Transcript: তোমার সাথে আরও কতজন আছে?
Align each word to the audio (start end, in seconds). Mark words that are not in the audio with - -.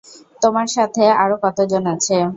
তোমার 0.41 0.67
সাথে 0.75 1.03
আরও 1.23 1.35
কতজন 1.45 1.83
আছে? 1.93 2.15